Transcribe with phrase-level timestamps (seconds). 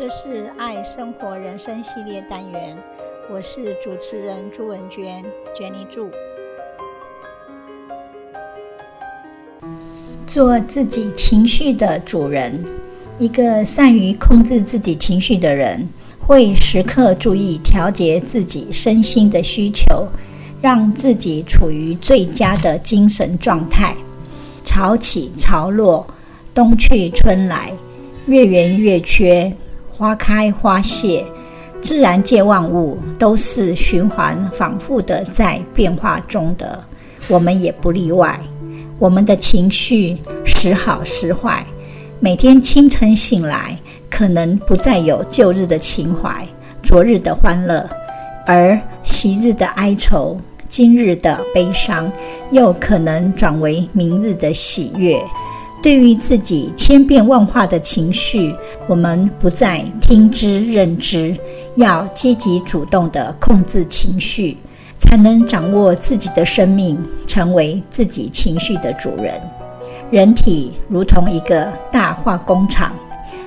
[0.00, 2.74] 这是爱生活人生系列单元，
[3.30, 5.22] 我是主持人朱文娟
[5.54, 6.10] ，Jenny 朱。
[10.26, 12.64] 做自己情绪的主人，
[13.18, 15.86] 一个善于控制自己情绪的人，
[16.18, 20.08] 会时刻注意调节自己身心的需求，
[20.62, 23.94] 让自己处于最佳的精神状态。
[24.64, 26.06] 潮起潮落，
[26.54, 27.70] 冬去春来，
[28.24, 29.54] 月圆月缺。
[30.00, 31.22] 花开花谢，
[31.82, 36.82] 自然界万物都是循环反复的在变化中的，
[37.28, 38.40] 我们也不例外。
[38.98, 41.66] 我们的情绪时好时坏，
[42.18, 46.46] 每天清晨醒来，可能不再有旧日的情怀、
[46.82, 47.86] 昨日的欢乐，
[48.46, 52.10] 而昔日的哀愁、今日的悲伤，
[52.50, 55.22] 又可能转为明日的喜悦。
[55.82, 58.54] 对于自己千变万化的情绪，
[58.86, 61.34] 我们不再听之任之，
[61.76, 64.58] 要积极主动地控制情绪，
[64.98, 69.32] 才能掌握自己的生命，成为自己情绪的主人。
[70.10, 72.94] 人体如同一个大化工厂，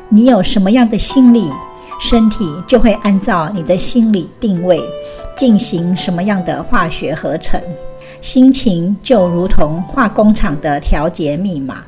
[0.10, 1.52] 你有什么样的心理，
[2.00, 4.82] 身体就会按照你的心理定位，
[5.36, 7.62] 进行什么样的化学合成。
[8.22, 11.84] 心情就如同化工厂的调节密码。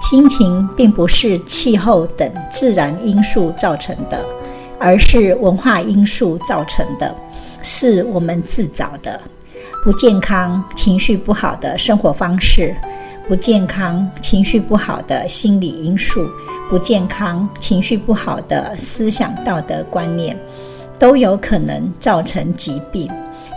[0.00, 4.24] 心情并不是气候等自然因素造成的，
[4.78, 7.14] 而是文化因素造成的，
[7.62, 9.20] 是我们自找的。
[9.84, 12.74] 不健康、情绪不好的生活方式，
[13.26, 16.26] 不健康、情绪不好的心理因素，
[16.68, 20.38] 不健康、情绪不好的思想道德观念，
[20.98, 23.10] 都有可能造成疾病。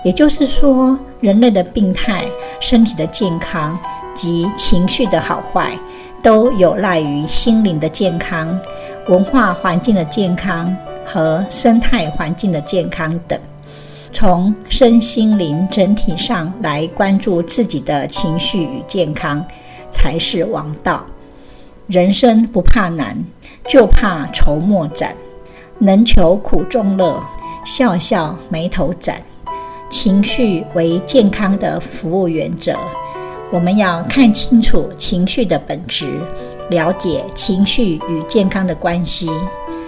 [0.04, 2.26] 也就是说，人类的病态、
[2.60, 3.80] 身体的健康
[4.14, 5.78] 及情绪的好坏。
[6.22, 8.58] 都有赖于心灵的健康、
[9.10, 10.74] 文化环境的健康
[11.06, 13.38] 和生态环境的健康等。
[14.14, 19.46] 从身心灵整体上来关注自己的情绪与健康，
[19.92, 21.06] 才是王道。
[21.88, 23.22] 人生不怕难，
[23.68, 25.14] 就怕愁莫展。
[25.80, 27.22] 能求苦中乐，
[27.66, 29.22] 笑笑眉头展。
[29.90, 32.78] 情绪为健康的服务原则。
[33.54, 36.20] 我们要看清楚情绪的本质，
[36.72, 39.30] 了解情绪与健康的关系，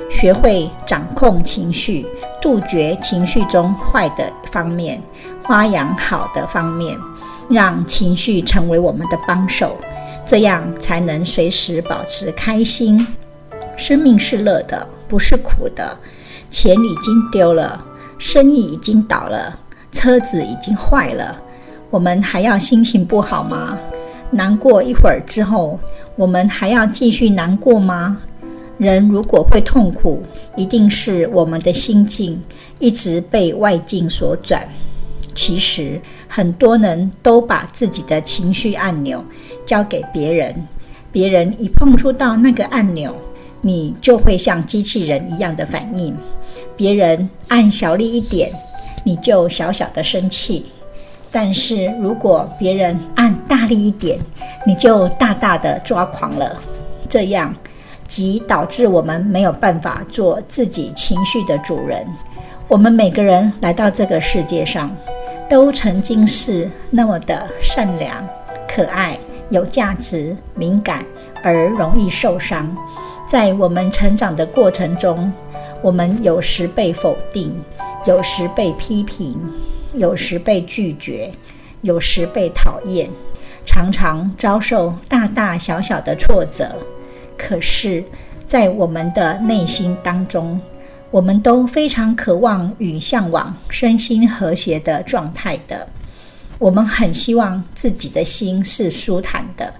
[0.08, 2.06] 学会掌控情绪，
[2.40, 5.02] 杜绝情绪中坏的方面，
[5.42, 6.96] 发扬好的方面，
[7.50, 9.76] 让情绪成为我们的帮手，
[10.28, 13.08] 这样才能随时保持开心。
[13.76, 15.97] 生命是乐的，不是苦的。
[16.52, 17.84] 钱已经丢了，
[18.20, 19.59] 生意已经倒了，
[19.92, 21.42] 车子已经坏了。
[21.96, 23.80] 我们还要心情不好吗？
[24.30, 25.80] 难过一会儿之后，
[26.18, 28.18] 我们还要继续难过吗？
[28.78, 30.22] 人如果会痛苦，
[30.58, 32.44] 一定是我们的心境
[32.80, 34.68] 一直被外境所转。
[35.34, 39.24] 其实很多人都把自己的情绪按钮
[39.66, 40.54] 交给别人，
[41.14, 43.16] 别人一碰触到那个按钮，
[43.62, 46.14] 你就会像机器人一样的反应。
[46.76, 48.52] 别人按小力一点，
[49.06, 50.66] 你就小小的生气。
[51.35, 54.18] 但是如果别人按大力一点，
[54.66, 56.62] 你就大大的抓狂了，
[57.09, 57.53] 这样
[58.07, 62.07] 即导致我们没有办法做自己情绪的主人。
[62.69, 64.90] 我们每个人来到这个世界上，
[65.50, 68.25] 都曾经是那么的善良、
[68.66, 69.17] 可爱、
[69.50, 71.03] 有价值、敏感
[71.44, 72.73] 而容易受伤。
[73.28, 75.29] 在我们成长的过程中，
[75.81, 77.53] 我们有时被否定，
[78.06, 79.38] 有时被批评。
[79.98, 81.32] 有时被拒绝，
[81.82, 83.10] 有时被讨厌，
[83.66, 86.76] 常常遭受大大小小的挫折。
[87.38, 88.04] 可是，
[88.46, 90.60] 在我们的内心当中，
[91.12, 95.88] 我们都非常渴望与向往身心和谐的状态的。
[96.58, 99.74] 我们很希望自己的心是舒坦的，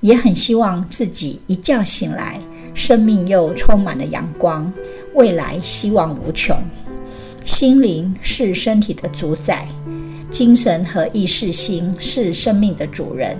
[0.00, 2.40] 也很希望自己一觉醒来，
[2.74, 4.72] 生命又充满了阳光，
[5.14, 6.56] 未来希望无穷。
[7.46, 9.68] 心灵是身体的主宰，
[10.28, 13.38] 精神和意识心是生命的主人。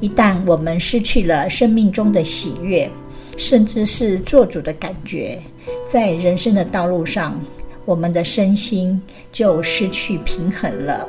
[0.00, 2.90] 一旦我们失去了生命中的喜悦，
[3.36, 5.40] 甚至是做主的感觉，
[5.88, 7.40] 在人生的道路上，
[7.84, 9.00] 我们的身心
[9.30, 11.06] 就失去平衡了。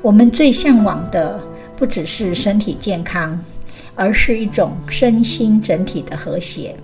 [0.00, 1.38] 我们最向往的
[1.76, 3.38] 不只是身体健康，
[3.94, 6.74] 而是一种身心整体的和谐，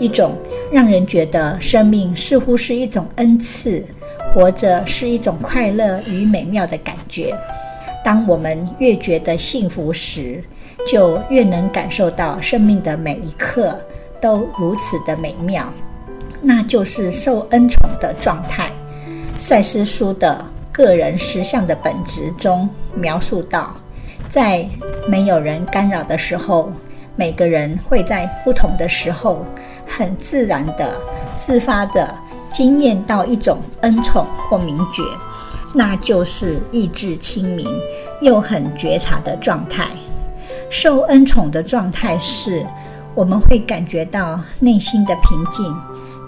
[0.00, 0.38] 一种
[0.72, 3.84] 让人觉得生命似乎是一种恩赐。
[4.32, 7.36] 活着是一种快乐与美妙的感觉。
[8.02, 10.42] 当我们越觉得幸福时，
[10.88, 13.78] 就越能感受到生命的每一刻
[14.20, 15.72] 都如此的美妙。
[16.42, 18.70] 那就是受恩宠的状态。
[19.38, 23.74] 赛斯书的个人实相的本质中描述到，
[24.28, 24.66] 在
[25.06, 26.72] 没有人干扰的时候，
[27.14, 29.44] 每个人会在不同的时候，
[29.86, 31.00] 很自然的、
[31.36, 32.12] 自发的
[32.52, 35.02] 经验到一种恩宠或明觉，
[35.72, 37.66] 那就是意志清明
[38.20, 39.88] 又很觉察的状态。
[40.70, 42.66] 受恩宠的状态是，
[43.14, 45.74] 我们会感觉到内心的平静，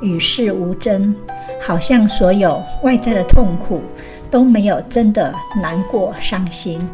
[0.03, 1.15] 与世无争，
[1.63, 3.83] 好像所有外在的痛苦
[4.31, 6.87] 都没有真的难过、伤心，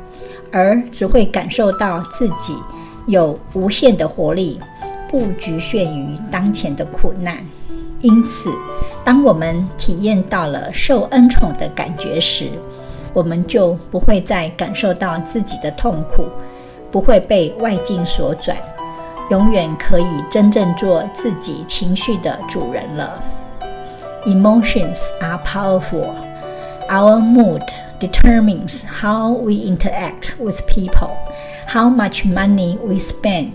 [0.52, 2.56] 而只会感受到自己
[3.06, 4.60] 有无限的活力，
[5.08, 7.36] 不局限于当前的苦难。
[8.00, 8.48] 因此，
[9.03, 12.49] 当我们体验到了受恩宠的感觉时，
[13.13, 16.25] 我们就不会再感受到自己的痛苦。
[16.91, 18.55] 不会被外境所转，
[19.29, 23.21] 永远可以真正做自己情绪的主人了。
[24.25, 26.13] Emotions are powerful.
[26.87, 27.63] Our mood
[27.99, 31.11] determines how we interact with people,
[31.67, 33.51] how much money we spend,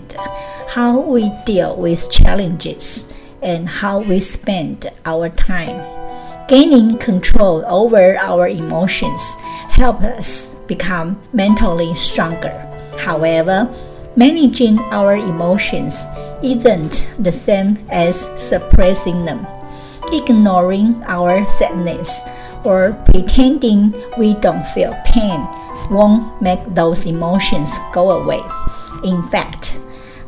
[0.67, 3.05] how we deal with challenges,
[3.42, 5.80] and how we spend our time.
[6.48, 9.34] Gaining control over our emotions
[9.68, 12.54] helps us become mentally stronger.
[12.98, 13.68] However,
[14.14, 16.06] managing our emotions
[16.42, 19.46] isn't the same as suppressing them.
[20.12, 22.22] Ignoring our sadness
[22.64, 25.46] or pretending we don't feel pain
[25.90, 28.42] won't make those emotions go away.
[29.04, 29.78] In fact,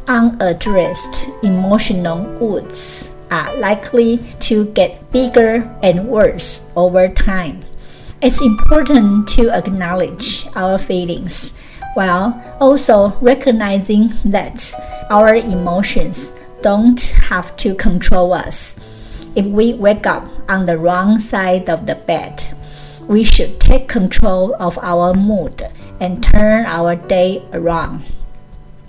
[0.08, 7.60] unaddressed emotional wounds are likely to get bigger and worse over time.
[8.22, 11.60] It's important to acknowledge our feelings
[11.94, 14.58] while also recognizing that
[15.10, 18.80] our emotions don't have to control us.
[19.36, 22.42] If we wake up on the wrong side of the bed,
[23.06, 25.62] we should take control of our mood
[26.00, 28.02] and turn our day around.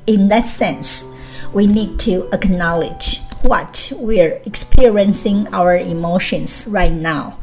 [0.10, 1.14] In that sense,
[1.54, 7.38] we need to acknowledge what we're experiencing our emotions right now.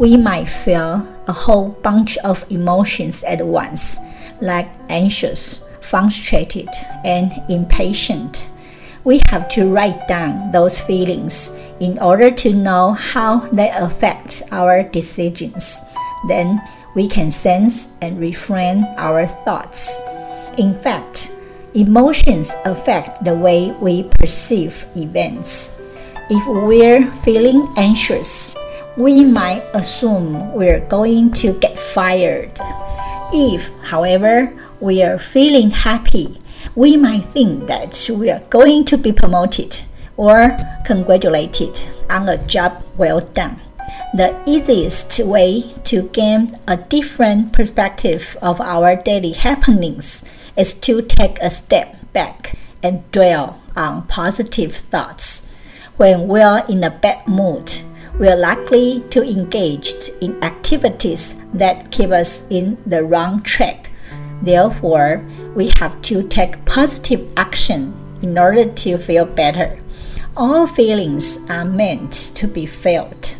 [0.00, 3.98] We might feel a whole bunch of emotions at once
[4.40, 6.70] like anxious, frustrated,
[7.04, 8.48] and impatient.
[9.04, 14.84] We have to write down those feelings in order to know how they affect our
[14.84, 15.84] decisions.
[16.28, 16.62] Then
[16.94, 20.00] we can sense and reframe our thoughts.
[20.56, 21.35] In fact,
[21.76, 25.80] emotions affect the way we perceive events.
[26.28, 28.56] If we're feeling anxious,
[28.96, 32.58] we might assume we're going to get fired
[33.32, 36.36] if, however, we are feeling happy,
[36.74, 39.80] we might think that we are going to be promoted
[40.16, 43.60] or congratulated on a job well done.
[44.14, 50.24] The easiest way to gain a different perspective of our daily happenings
[50.56, 55.46] is to take a step back and dwell on positive thoughts.
[55.96, 57.72] When we are in a bad mood,
[58.18, 59.92] we are likely to engage
[60.22, 63.90] in activities that keep us in the wrong track.
[64.42, 69.78] Therefore, we have to take positive action in order to feel better.
[70.36, 73.36] All feelings are meant to be felt.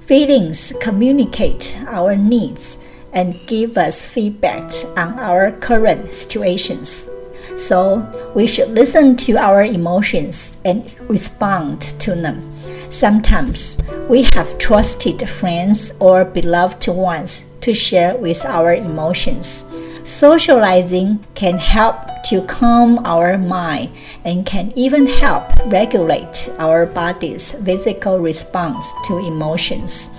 [0.00, 7.10] Feelings communicate our needs and give us feedback on our current situations.
[7.56, 8.02] So,
[8.34, 12.50] we should listen to our emotions and respond to them.
[12.90, 13.78] Sometimes
[14.08, 19.70] we have trusted friends or beloved ones to share with our emotions.
[20.04, 23.90] Socializing can help to calm our mind
[24.24, 30.10] and can even help regulate our body's physical response to emotions.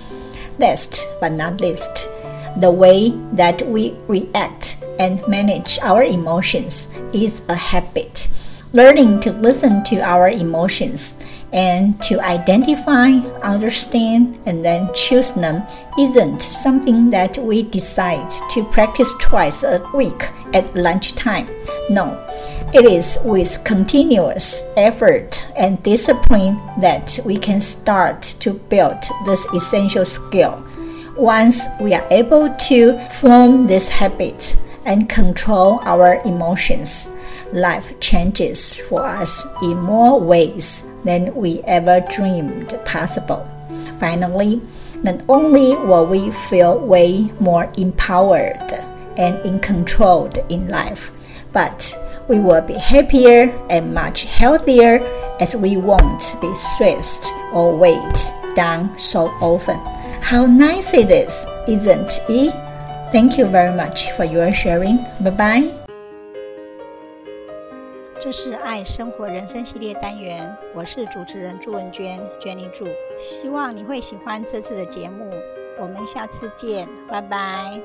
[0.58, 2.08] Last but not least,
[2.56, 8.28] the way that we react and manage our emotions is a habit.
[8.72, 11.16] Learning to listen to our emotions
[11.52, 13.08] and to identify,
[13.42, 15.62] understand, and then choose them
[15.98, 21.48] isn't something that we decide to practice twice a week at lunchtime.
[21.88, 22.20] No,
[22.74, 30.04] it is with continuous effort and discipline that we can start to build this essential
[30.04, 30.65] skill.
[31.16, 34.54] Once we are able to form this habit
[34.84, 37.10] and control our emotions,
[37.54, 43.48] life changes for us in more ways than we ever dreamed possible.
[43.98, 44.60] Finally,
[45.02, 48.70] not only will we feel way more empowered
[49.16, 51.10] and in control in life,
[51.50, 51.96] but
[52.28, 54.98] we will be happier and much healthier
[55.40, 58.18] as we won't be stressed or weighed
[58.54, 59.80] down so often.
[60.22, 62.52] How nice it is, isn't it?
[63.12, 64.98] Thank you very much for your sharing.
[65.20, 65.70] Bye bye.
[68.18, 72.84] 这是爱生活人生系列单元，我是主持人朱文娟，Jenny 朱，
[73.18, 75.30] 希望你会喜欢这次的节目。
[75.78, 77.80] 我们下次见，拜拜。